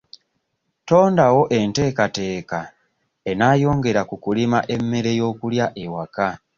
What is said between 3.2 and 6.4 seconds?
enaayongera ku kulima emmere y'okulya ewaka.